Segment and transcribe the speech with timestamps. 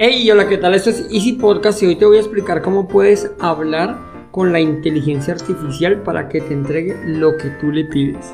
[0.00, 0.74] Hey, hola, ¿qué tal?
[0.74, 3.98] Esto es Easy Podcast y hoy te voy a explicar cómo puedes hablar
[4.30, 8.32] con la inteligencia artificial para que te entregue lo que tú le pides.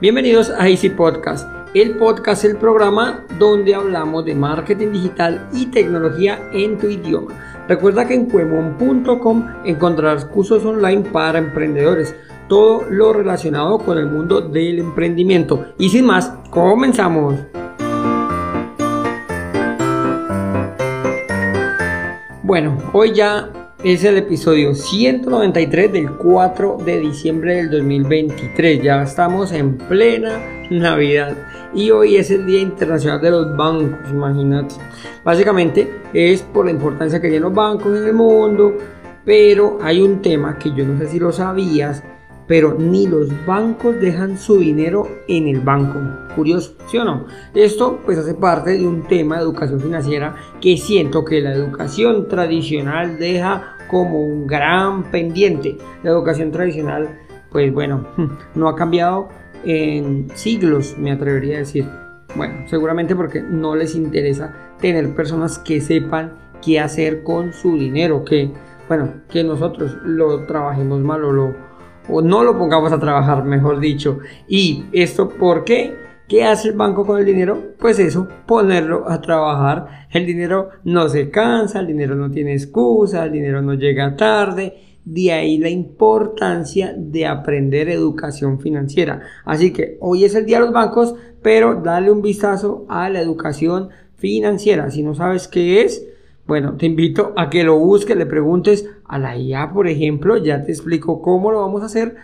[0.00, 1.44] Bienvenidos a Easy Podcast.
[1.74, 7.47] El podcast el programa donde hablamos de marketing digital y tecnología en tu idioma.
[7.68, 12.16] Recuerda que en cuemon.com encontrarás cursos online para emprendedores
[12.48, 15.66] todo lo relacionado con el mundo del emprendimiento.
[15.76, 17.34] Y sin más, comenzamos.
[22.42, 23.50] Bueno, hoy ya
[23.84, 28.82] es el episodio 193 del 4 de diciembre del 2023.
[28.82, 31.36] Ya estamos en plena Navidad
[31.72, 34.74] y hoy es el Día Internacional de los Bancos, imagínate.
[35.22, 38.76] Básicamente es por la importancia que tienen los bancos en el mundo,
[39.24, 42.02] pero hay un tema que yo no sé si lo sabías
[42.48, 46.00] pero ni los bancos dejan su dinero en el banco.
[46.34, 47.26] Curioso, ¿sí o no?
[47.54, 52.26] Esto pues hace parte de un tema de educación financiera que siento que la educación
[52.26, 55.76] tradicional deja como un gran pendiente.
[56.02, 57.08] La educación tradicional
[57.50, 58.06] pues bueno,
[58.54, 59.28] no ha cambiado
[59.64, 61.86] en siglos, me atrevería a decir.
[62.34, 68.24] Bueno, seguramente porque no les interesa tener personas que sepan qué hacer con su dinero,
[68.24, 68.50] que
[68.86, 71.67] bueno, que nosotros lo trabajemos mal o lo
[72.08, 74.18] o no lo pongamos a trabajar, mejor dicho.
[74.48, 75.94] ¿Y esto por qué?
[76.28, 77.72] ¿Qué hace el banco con el dinero?
[77.78, 80.08] Pues eso, ponerlo a trabajar.
[80.10, 84.74] El dinero no se cansa, el dinero no tiene excusa, el dinero no llega tarde.
[85.06, 89.22] De ahí la importancia de aprender educación financiera.
[89.46, 93.22] Así que hoy es el día de los bancos, pero dale un vistazo a la
[93.22, 94.90] educación financiera.
[94.90, 96.06] Si no sabes qué es,
[96.48, 100.64] bueno, te invito a que lo busques, le preguntes a la IA, por ejemplo, ya
[100.64, 102.16] te explico cómo lo vamos a hacer.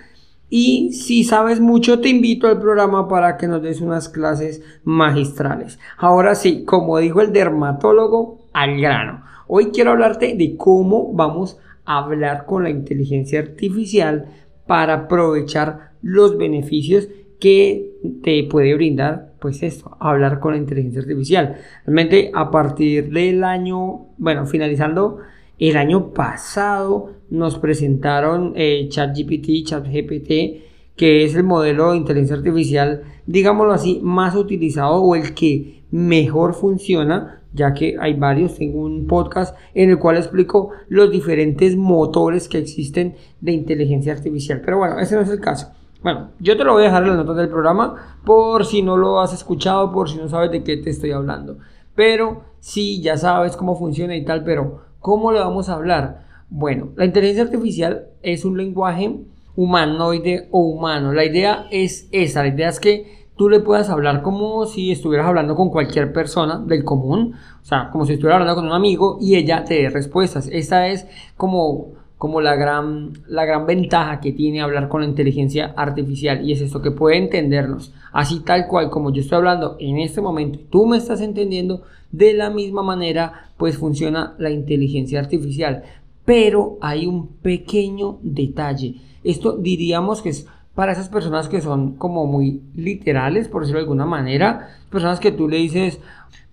[0.48, 5.78] Y si sabes mucho, te invito al programa para que nos des unas clases magistrales.
[5.98, 9.24] Ahora sí, como dijo el dermatólogo, al grano.
[9.46, 14.24] Hoy quiero hablarte de cómo vamos a hablar con la inteligencia artificial
[14.66, 17.08] para aprovechar los beneficios
[17.44, 17.90] que
[18.22, 21.56] te puede brindar pues esto, hablar con la inteligencia artificial.
[21.84, 25.18] Realmente a partir del año, bueno, finalizando
[25.58, 33.02] el año pasado nos presentaron eh, ChatGPT, ChatGPT, que es el modelo de inteligencia artificial,
[33.26, 39.06] digámoslo así, más utilizado o el que mejor funciona, ya que hay varios, tengo un
[39.06, 44.62] podcast en el cual explico los diferentes motores que existen de inteligencia artificial.
[44.64, 45.74] Pero bueno, ese no es el caso.
[46.04, 48.98] Bueno, yo te lo voy a dejar en las notas del programa por si no
[48.98, 51.56] lo has escuchado, por si no sabes de qué te estoy hablando.
[51.94, 56.26] Pero sí, ya sabes cómo funciona y tal, pero ¿cómo le vamos a hablar?
[56.50, 59.18] Bueno, la inteligencia artificial es un lenguaje
[59.56, 61.14] humanoide o humano.
[61.14, 65.26] La idea es esa, la idea es que tú le puedas hablar como si estuvieras
[65.26, 69.16] hablando con cualquier persona del común, o sea, como si estuvieras hablando con un amigo
[69.22, 70.50] y ella te dé respuestas.
[70.52, 71.06] Esa es
[71.38, 76.52] como como la gran, la gran ventaja que tiene hablar con la inteligencia artificial y
[76.52, 77.92] es esto que puede entendernos.
[78.14, 82.32] Así tal cual como yo estoy hablando en este momento tú me estás entendiendo de
[82.32, 85.82] la misma manera pues funciona la inteligencia artificial.
[86.24, 88.94] Pero hay un pequeño detalle.
[89.22, 93.84] Esto diríamos que es para esas personas que son como muy literales por decirlo de
[93.84, 96.00] alguna manera personas que tú le dices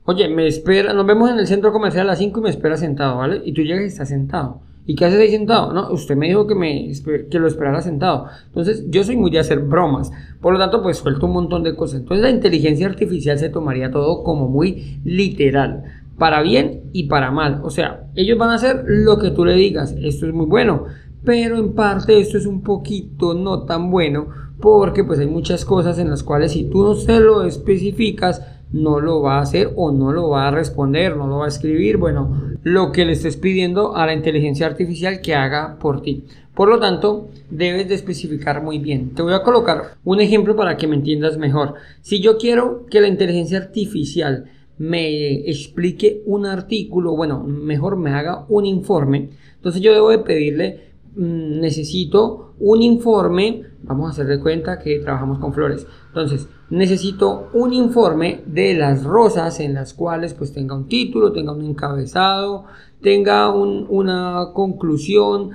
[0.04, 2.76] oye me espera nos vemos en el centro comercial a las 5 y me espera
[2.76, 5.74] sentado vale y tú llegas y estás sentado ¿Y qué haces ahí sentado?
[5.74, 6.92] No, usted me dijo que, me,
[7.30, 8.26] que lo esperara sentado.
[8.48, 10.12] Entonces, yo soy muy de hacer bromas.
[10.42, 12.02] Por lo tanto, pues suelto un montón de cosas.
[12.02, 15.84] Entonces, la inteligencia artificial se tomaría todo como muy literal.
[16.18, 17.62] Para bien y para mal.
[17.64, 19.96] O sea, ellos van a hacer lo que tú le digas.
[20.02, 20.86] Esto es muy bueno.
[21.24, 24.30] Pero en parte esto es un poquito no tan bueno.
[24.60, 29.00] Porque pues hay muchas cosas en las cuales si tú no se lo especificas, no
[29.00, 31.98] lo va a hacer o no lo va a responder, no lo va a escribir,
[31.98, 36.26] bueno, lo que le estés pidiendo a la inteligencia artificial que haga por ti.
[36.54, 39.14] Por lo tanto, debes de especificar muy bien.
[39.16, 41.76] Te voy a colocar un ejemplo para que me entiendas mejor.
[42.02, 44.46] Si yo quiero que la inteligencia artificial
[44.78, 50.92] me explique un artículo, bueno, mejor me haga un informe, entonces yo debo de pedirle
[51.16, 57.50] Mm, necesito un informe, vamos a hacer de cuenta que trabajamos con flores, entonces necesito
[57.54, 62.66] un informe de las rosas en las cuales pues tenga un título, tenga un encabezado,
[63.02, 65.52] tenga una conclusión,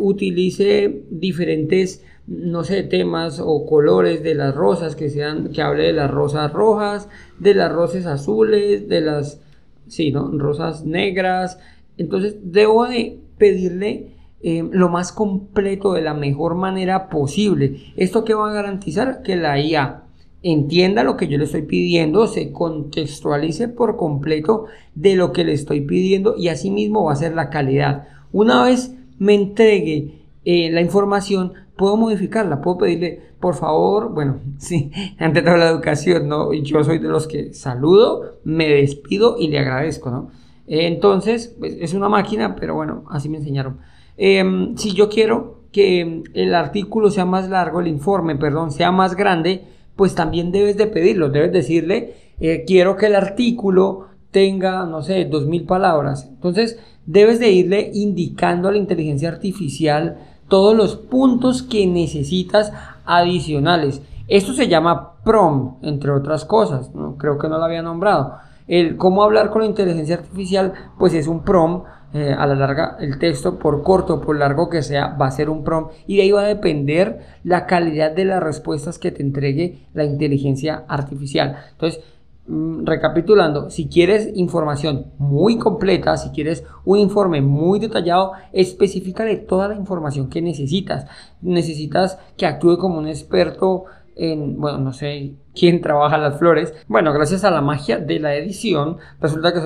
[0.00, 5.92] utilice diferentes no sé, temas o colores de las rosas que sean, que hable de
[5.92, 7.08] las rosas rojas,
[7.40, 9.40] de las rosas azules, de las,
[9.88, 10.30] sí, ¿no?
[10.38, 11.58] Rosas negras.
[11.96, 17.92] Entonces, debo de pedirle eh, lo más completo de la mejor manera posible.
[17.96, 19.22] ¿Esto que va a garantizar?
[19.22, 20.04] Que la IA
[20.42, 25.52] entienda lo que yo le estoy pidiendo, se contextualice por completo de lo que le
[25.52, 28.08] estoy pidiendo y asimismo va a ser la calidad.
[28.32, 34.90] Una vez me entregue eh, la información, puedo modificarla, puedo pedirle, por favor, bueno, sí,
[35.18, 36.52] ante toda la educación, ¿no?
[36.54, 40.30] Yo soy de los que saludo, me despido y le agradezco, ¿no?
[40.66, 43.78] Entonces, pues, es una máquina, pero bueno, así me enseñaron.
[44.16, 49.14] Em, si yo quiero que el artículo sea más largo, el informe, perdón, sea más
[49.14, 49.64] grande,
[49.96, 55.24] pues también debes de pedirlo, debes decirle, eh, quiero que el artículo tenga, no sé,
[55.26, 56.28] dos mil palabras.
[56.28, 60.18] Entonces, debes de irle indicando a la inteligencia artificial
[60.48, 62.72] todos los puntos que necesitas
[63.04, 64.02] adicionales.
[64.28, 67.16] Esto se llama PROM, entre otras cosas, ¿no?
[67.16, 68.36] creo que no lo había nombrado.
[68.68, 72.96] El cómo hablar con la inteligencia artificial, pues es un PROM eh, a la larga
[72.98, 76.16] el texto, por corto o por largo que sea, va a ser un prompt y
[76.16, 80.84] de ahí va a depender la calidad de las respuestas que te entregue la inteligencia
[80.88, 81.58] artificial.
[81.70, 82.02] Entonces,
[82.48, 89.68] mm, recapitulando, si quieres información muy completa, si quieres un informe muy detallado, específicale toda
[89.68, 91.06] la información que necesitas.
[91.42, 93.84] Necesitas que actúe como un experto
[94.20, 96.74] en, bueno, no sé quién trabaja las flores.
[96.88, 99.60] Bueno, gracias a la magia de la edición, resulta que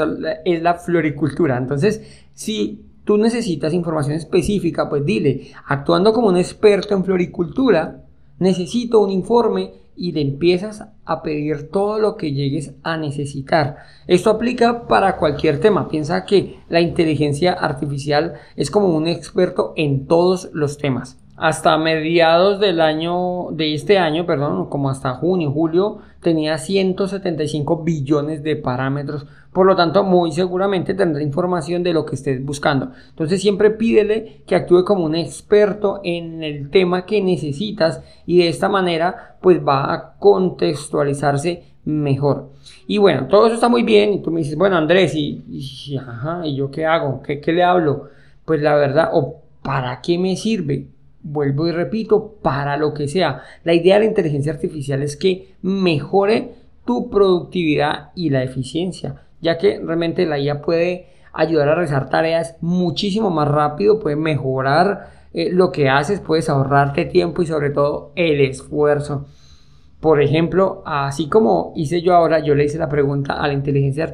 [0.44, 1.58] es la floricultura.
[1.58, 2.02] Entonces,
[2.34, 8.04] si tú necesitas información específica, pues dile, actuando como un experto en floricultura,
[8.38, 13.78] necesito un informe y le empiezas a pedir todo lo que llegues a necesitar.
[14.06, 15.88] Esto aplica para cualquier tema.
[15.88, 22.60] Piensa que la inteligencia artificial es como un experto en todos los temas hasta mediados
[22.60, 29.26] del año, de este año, perdón, como hasta junio, julio, tenía 175 billones de parámetros.
[29.52, 32.90] Por lo tanto, muy seguramente tendrá información de lo que estés buscando.
[33.10, 38.48] Entonces, siempre pídele que actúe como un experto en el tema que necesitas y de
[38.48, 42.50] esta manera, pues va a contextualizarse mejor.
[42.86, 44.14] Y bueno, todo eso está muy bien.
[44.14, 47.22] Y tú me dices, bueno, Andrés, ¿y, ¿y yo qué hago?
[47.22, 48.08] ¿Qué, ¿Qué le hablo?
[48.44, 50.88] Pues la verdad, ¿o para qué me sirve?
[51.24, 53.42] Vuelvo y repito, para lo que sea.
[53.64, 56.52] La idea de la inteligencia artificial es que mejore
[56.84, 62.56] tu productividad y la eficiencia, ya que realmente la IA puede ayudar a realizar tareas
[62.60, 68.12] muchísimo más rápido, puede mejorar eh, lo que haces, puedes ahorrarte tiempo y sobre todo
[68.14, 69.26] el esfuerzo.
[70.04, 74.04] Por ejemplo, así como hice yo ahora, yo le hice la pregunta a la inteligencia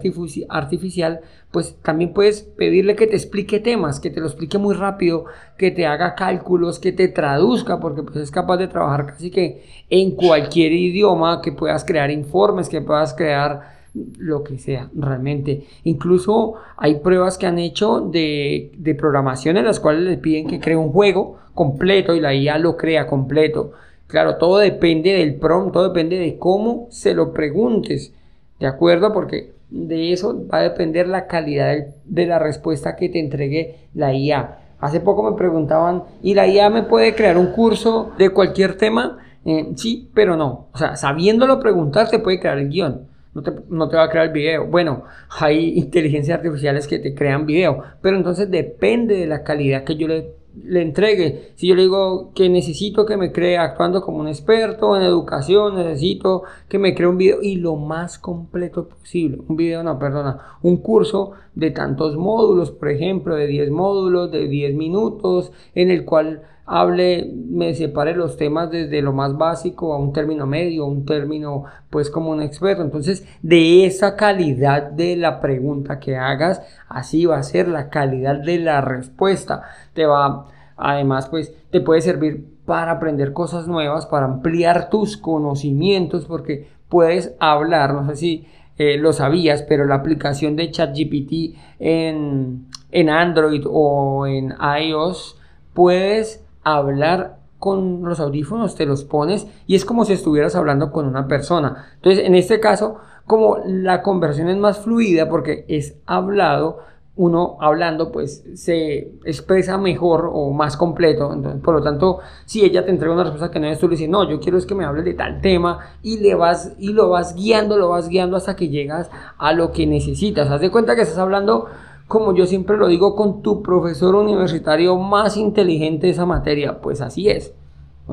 [0.49, 1.21] artificial,
[1.51, 5.25] pues también puedes pedirle que te explique temas, que te lo explique muy rápido,
[5.59, 9.65] que te haga cálculos, que te traduzca, porque pues es capaz de trabajar casi que
[9.91, 15.67] en cualquier idioma, que puedas crear informes, que puedas crear lo que sea, realmente.
[15.83, 20.61] Incluso hay pruebas que han hecho de, de programación en las cuales le piden que
[20.61, 23.73] cree un juego completo y la IA lo crea completo.
[24.11, 28.13] Claro, todo depende del prompt, todo depende de cómo se lo preguntes,
[28.59, 29.13] ¿de acuerdo?
[29.13, 34.13] Porque de eso va a depender la calidad de la respuesta que te entregue la
[34.13, 34.59] IA.
[34.81, 39.19] Hace poco me preguntaban, ¿y la IA me puede crear un curso de cualquier tema?
[39.45, 40.69] Eh, sí, pero no.
[40.73, 43.07] O sea, sabiéndolo preguntar, te puede crear el guion.
[43.33, 44.67] No te, no te, va a crear el video.
[44.67, 45.05] Bueno,
[45.39, 50.09] hay inteligencias artificiales que te crean video, pero entonces depende de la calidad que yo
[50.09, 51.53] le le entregue.
[51.55, 55.77] Si yo le digo que necesito que me cree actuando como un experto en educación,
[55.77, 59.39] necesito que me cree un video y lo más completo posible.
[59.49, 64.49] Un video, no, perdona, un curso de tantos módulos, por ejemplo, de 10 módulos, de
[64.49, 69.99] 10 minutos, en el cual hable, me separe los temas desde lo más básico a
[69.99, 72.83] un término medio, a un término pues como un experto.
[72.83, 78.37] Entonces, de esa calidad de la pregunta que hagas, así va a ser la calidad
[78.37, 79.63] de la respuesta.
[79.95, 80.47] Te va,
[80.77, 87.35] además, pues te puede servir para aprender cosas nuevas, para ampliar tus conocimientos, porque puedes
[87.41, 88.47] hablar, no sé si
[88.79, 95.37] eh, lo sabías, pero la aplicación de ChatGPT en, en Android o en iOS,
[95.75, 96.45] puedes
[96.77, 101.29] hablar con los audífonos, te los pones y es como si estuvieras hablando con una
[101.29, 101.91] persona.
[101.97, 102.97] Entonces, en este caso,
[103.27, 106.79] como la conversión es más fluida porque es hablado,
[107.17, 111.33] uno hablando pues se expresa mejor o más completo.
[111.35, 113.97] Entonces, por lo tanto, si ella te entrega una respuesta que no es, tú le
[113.97, 116.95] dices, no, yo quiero es que me hables de tal tema y le vas y
[116.95, 120.51] lo vas guiando, lo vas guiando hasta que llegas a lo que necesitas.
[120.51, 121.67] Haz de cuenta que estás hablando
[122.11, 126.81] como yo siempre lo digo, con tu profesor universitario más inteligente de esa materia.
[126.81, 127.55] Pues así es.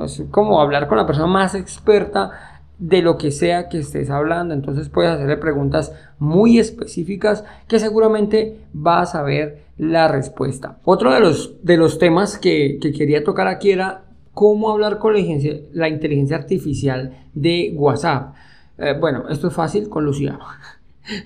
[0.04, 4.54] Es como hablar con la persona más experta de lo que sea que estés hablando.
[4.54, 10.78] Entonces puedes hacerle preguntas muy específicas que seguramente vas a ver la respuesta.
[10.86, 15.90] Otro de los, de los temas que, quería tocar aquí era cómo hablar con la
[15.90, 18.36] inteligencia, artificial de WhatsApp.
[18.78, 20.38] Eh, bueno, esto es fácil con Lucía.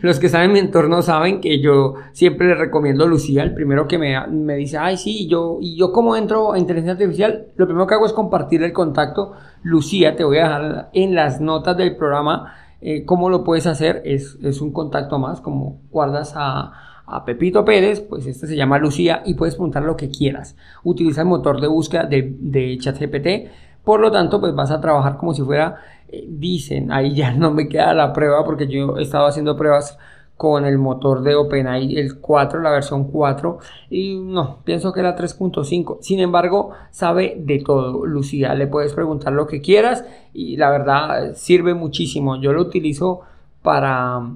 [0.01, 3.87] Los que saben mi entorno saben que yo siempre le recomiendo a Lucía, el primero
[3.87, 7.65] que me, me dice, ay, sí, yo, y yo como entro a inteligencia artificial, lo
[7.65, 9.33] primero que hago es compartir el contacto.
[9.63, 14.01] Lucía, te voy a dejar en las notas del programa eh, cómo lo puedes hacer.
[14.05, 18.79] Es, es un contacto más, como guardas a, a Pepito Pérez, pues este se llama
[18.79, 20.55] Lucía y puedes preguntar lo que quieras.
[20.83, 23.27] Utiliza el motor de búsqueda de, de ChatGPT,
[23.83, 25.77] por lo tanto, pues vas a trabajar como si fuera
[26.27, 29.97] dicen, ahí ya no me queda la prueba porque yo he estado haciendo pruebas
[30.41, 33.59] con el motor de OpenAI, el 4, la versión 4,
[33.91, 35.99] y no, pienso que era 3.5.
[36.01, 38.55] Sin embargo, sabe de todo, Lucía.
[38.55, 40.03] Le puedes preguntar lo que quieras
[40.33, 42.41] y la verdad sirve muchísimo.
[42.41, 43.21] Yo lo utilizo
[43.61, 44.31] para,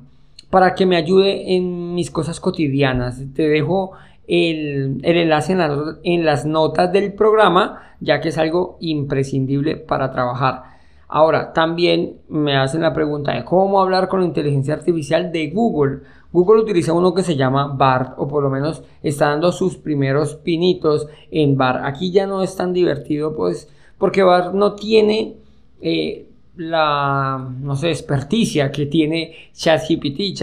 [0.51, 3.19] para que me ayude en mis cosas cotidianas.
[3.33, 3.93] Te dejo
[4.27, 5.61] el, enlace en,
[6.03, 10.74] en las notas del programa, ya que es algo imprescindible para trabajar.
[11.07, 16.01] Ahora, también me hacen la pregunta de cómo hablar con la inteligencia artificial de Google.
[16.31, 20.35] Google utiliza uno que se llama BART, o por lo menos está dando sus primeros
[20.35, 21.85] pinitos en BART.
[21.85, 25.37] Aquí ya no es tan divertido, pues, porque BART no tiene
[25.81, 30.33] eh, la, no sé, experticia que tiene ChatGPT,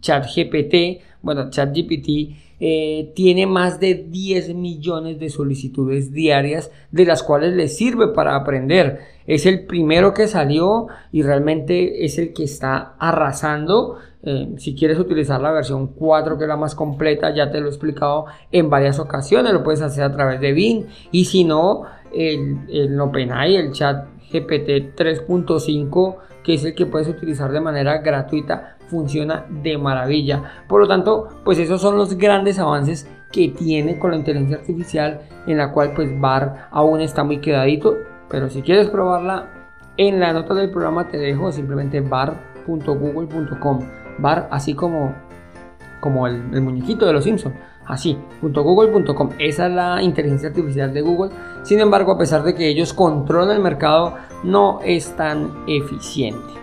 [0.00, 2.08] ChatGPT, bueno, ChatGPT
[2.66, 8.36] eh, tiene más de 10 millones de solicitudes diarias de las cuales le sirve para
[8.36, 9.00] aprender.
[9.26, 13.98] Es el primero que salió y realmente es el que está arrasando.
[14.22, 17.66] Eh, si quieres utilizar la versión 4 que es la más completa, ya te lo
[17.66, 21.82] he explicado en varias ocasiones, lo puedes hacer a través de Bing y si no,
[22.14, 27.98] el, el OpenAI, el chat GPT 3.5 que es el que puedes utilizar de manera
[27.98, 30.64] gratuita, funciona de maravilla.
[30.68, 35.22] Por lo tanto, pues esos son los grandes avances que tiene con la inteligencia artificial,
[35.46, 37.96] en la cual pues VAR aún está muy quedadito,
[38.30, 39.50] pero si quieres probarla,
[39.96, 43.80] en la nota del programa te dejo simplemente bar.google.com,
[44.18, 45.14] bar así como,
[46.00, 47.54] como el, el muñequito de los Simpsons
[47.86, 49.30] así, .google.com.
[49.38, 51.30] Esa es la inteligencia artificial de Google.
[51.62, 56.54] Sin embargo, a pesar de que ellos controlan el mercado, no es tan eficiente.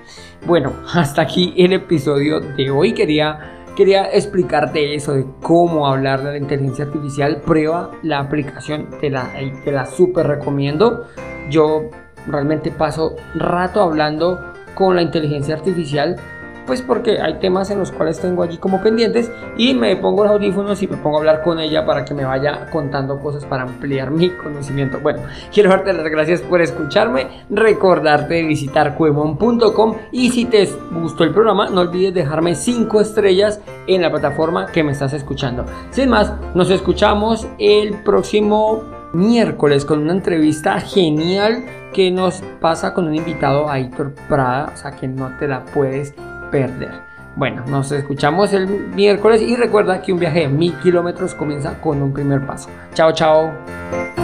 [0.46, 2.94] Bueno, hasta aquí el episodio de hoy.
[2.94, 7.42] Quería, quería explicarte eso de cómo hablar de la inteligencia artificial.
[7.46, 9.32] Prueba la aplicación, te la,
[9.64, 11.06] te la super recomiendo.
[11.50, 11.90] Yo
[12.28, 14.40] realmente paso rato hablando
[14.76, 16.18] con la inteligencia artificial
[16.66, 20.34] pues porque hay temas en los cuales tengo allí como pendientes y me pongo los
[20.34, 23.64] audífonos y me pongo a hablar con ella para que me vaya contando cosas para
[23.64, 25.00] ampliar mi conocimiento.
[25.00, 25.22] Bueno,
[25.54, 31.32] quiero darte las gracias por escucharme, recordarte de visitar cuemon.com y si te gustó el
[31.32, 35.66] programa no olvides dejarme 5 estrellas en la plataforma que me estás escuchando.
[35.90, 43.08] Sin más, nos escuchamos el próximo miércoles con una entrevista genial que nos pasa con
[43.08, 46.14] un invitado, Aitor Prada, o sea que no te la puedes
[46.52, 46.92] perder.
[47.36, 52.02] Bueno, nos escuchamos el miércoles y recuerda que un viaje de mil kilómetros comienza con
[52.02, 52.70] un primer paso.
[52.94, 54.21] Chao, chao.